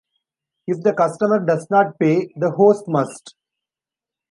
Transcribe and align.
If 0.65 0.81
the 0.81 0.93
customer 0.93 1.45
does 1.45 1.67
not 1.69 1.99
pay, 1.99 2.31
the 2.35 2.49
host 2.49 2.87
must. 2.87 3.35